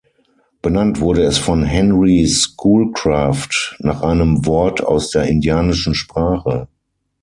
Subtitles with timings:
[0.63, 6.67] Benannt wurde es von Henry Schoolcraft nach einem Wort aus der indianischen Sprache.